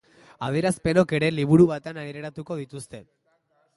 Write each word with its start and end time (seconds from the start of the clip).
Adierazpenok 0.45 1.13
ere 1.17 1.29
liburu 1.39 1.67
batean 1.73 1.99
aireratuko 2.05 2.59
dituzte. 2.63 3.03